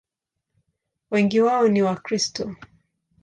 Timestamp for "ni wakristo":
1.67-2.55